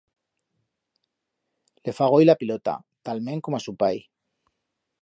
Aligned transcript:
Le 1.89 1.95
fa 1.99 2.09
goi 2.15 2.27
la 2.29 2.37
pilota, 2.41 2.77
talment 3.11 3.47
como 3.49 3.61
a 3.61 3.65
su 3.69 3.79
pai. 3.85 4.07